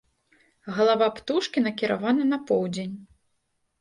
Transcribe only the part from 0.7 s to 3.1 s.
Галава птушкі накіравана на поўдзень.